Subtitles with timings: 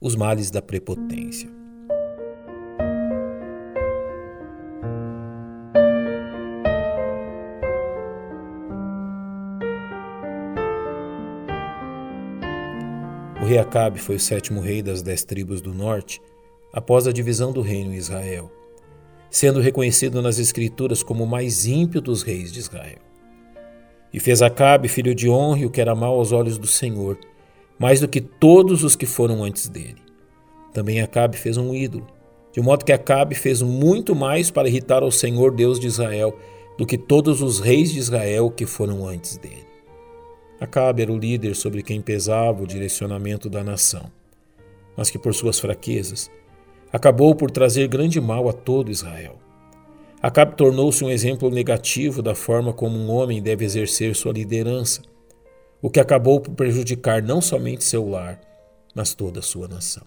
[0.00, 1.48] os males da prepotência.
[13.40, 16.20] O rei Acabe foi o sétimo rei das dez tribos do norte
[16.72, 18.50] após a divisão do reino em Israel,
[19.30, 22.98] sendo reconhecido nas Escrituras como o mais ímpio dos reis de Israel.
[24.12, 27.18] E fez Acabe filho de honra o que era mau aos olhos do Senhor,
[27.78, 30.02] mais do que todos os que foram antes dele.
[30.72, 32.06] Também Acabe fez um ídolo,
[32.52, 36.36] de modo que Acabe fez muito mais para irritar ao Senhor Deus de Israel
[36.76, 39.66] do que todos os reis de Israel que foram antes dele.
[40.60, 44.10] Acabe era o líder sobre quem pesava o direcionamento da nação,
[44.96, 46.30] mas que por suas fraquezas
[46.92, 49.36] acabou por trazer grande mal a todo Israel.
[50.20, 55.02] Acabe tornou-se um exemplo negativo da forma como um homem deve exercer sua liderança,
[55.80, 58.40] o que acabou por prejudicar não somente seu lar,
[58.94, 60.04] mas toda a sua nação.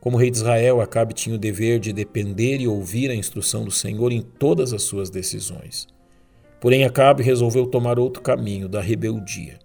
[0.00, 3.72] Como rei de Israel, Acabe tinha o dever de depender e ouvir a instrução do
[3.72, 5.88] Senhor em todas as suas decisões.
[6.60, 9.58] Porém, Acabe resolveu tomar outro caminho, da rebeldia.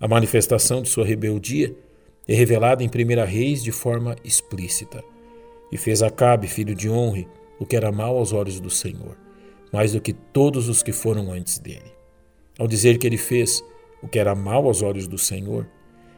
[0.00, 1.74] A manifestação de sua rebeldia
[2.26, 5.04] é revelada em 1 Reis de forma explícita.
[5.70, 9.16] E fez Acabe, filho de Honre, o que era mal aos olhos do Senhor,
[9.72, 11.92] mais do que todos os que foram antes dele.
[12.58, 13.62] Ao dizer que ele fez
[14.02, 15.66] o que era mal aos olhos do Senhor,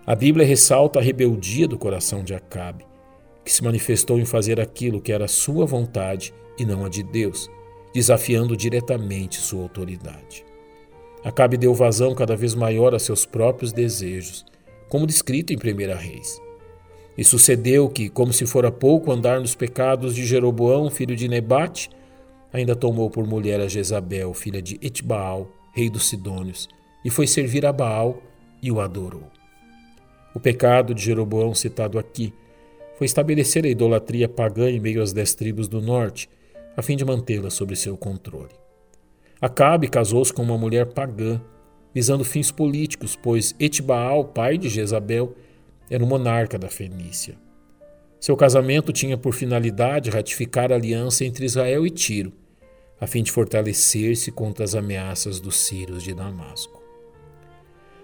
[0.06, 2.86] a Bíblia ressalta a rebeldia do coração de Acabe,
[3.44, 7.50] que se manifestou em fazer aquilo que era sua vontade e não a de Deus,
[7.94, 10.44] desafiando diretamente sua autoridade.
[11.24, 14.44] Acabe deu vazão cada vez maior a seus próprios desejos,
[14.88, 16.40] como descrito em 1 Reis.
[17.16, 21.90] E sucedeu que, como se fora pouco andar nos pecados de Jeroboão, filho de Nebate,
[22.52, 26.68] ainda tomou por mulher a Jezabel, filha de Etbaal, rei dos Sidônios,
[27.04, 28.22] e foi servir a Baal
[28.62, 29.30] e o adorou.
[30.34, 32.32] O pecado de Jeroboão citado aqui
[32.96, 36.28] foi estabelecer a idolatria pagã em meio às dez tribos do norte,
[36.76, 38.54] a fim de mantê-la sob seu controle.
[39.40, 41.40] Acabe casou-se com uma mulher pagã,
[41.94, 45.34] visando fins políticos, pois Etbaal, pai de Jezabel,
[45.88, 47.36] era o monarca da Fenícia.
[48.20, 52.32] Seu casamento tinha por finalidade ratificar a aliança entre Israel e Tiro,
[53.00, 56.77] a fim de fortalecer-se contra as ameaças dos sírios de Damasco.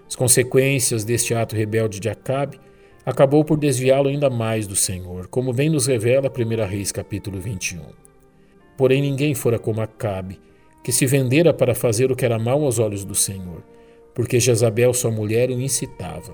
[0.07, 2.59] As consequências deste ato rebelde de Acabe
[3.05, 7.81] acabou por desviá-lo ainda mais do Senhor, como bem nos revela 1 Reis capítulo 21.
[8.77, 10.39] Porém, ninguém fora como Acabe,
[10.83, 13.63] que se vendera para fazer o que era mal aos olhos do Senhor,
[14.13, 16.33] porque Jezabel, sua mulher, o incitava.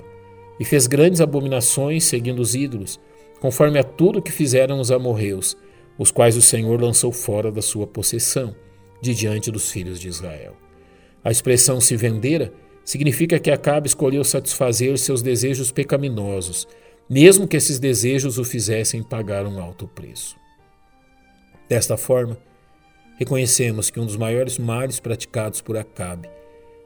[0.60, 3.00] E fez grandes abominações seguindo os ídolos,
[3.40, 5.58] conforme a tudo que fizeram os amorreus,
[5.98, 8.56] os quais o Senhor lançou fora da sua possessão,
[9.02, 10.56] de diante dos filhos de Israel.
[11.24, 12.54] A expressão se vendera
[12.84, 16.68] significa que Acabe escolheu satisfazer seus desejos pecaminosos,
[17.10, 20.36] mesmo que esses desejos o fizessem pagar um alto preço.
[21.68, 22.38] Desta forma,
[23.18, 26.30] reconhecemos que um dos maiores males praticados por Acabe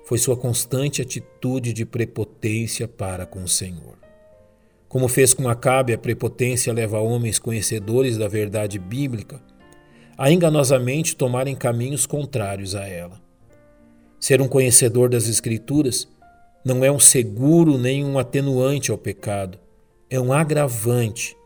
[0.05, 3.97] foi sua constante atitude de prepotência para com o Senhor.
[4.88, 9.41] Como fez com Acabe, a prepotência leva homens conhecedores da verdade bíblica
[10.17, 13.22] a enganosamente tomarem caminhos contrários a ela.
[14.25, 16.07] Ser um conhecedor das Escrituras
[16.65, 19.59] não é um seguro nem um atenuante ao pecado,
[20.09, 21.37] é um agravante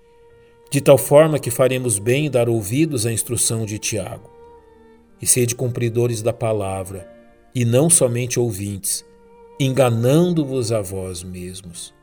[0.72, 4.30] de tal forma que faremos bem em dar ouvidos à instrução de Tiago.
[5.22, 7.06] E sede cumpridores da palavra,
[7.54, 9.04] e não somente ouvintes,
[9.60, 11.94] enganando-vos a vós mesmos.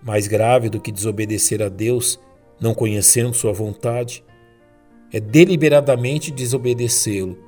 [0.00, 2.16] Mais grave do que desobedecer a Deus,
[2.60, 4.22] não conhecendo Sua vontade,
[5.12, 7.47] é deliberadamente desobedecê-lo,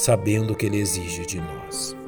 [0.00, 1.99] sabendo que Ele exige de nós.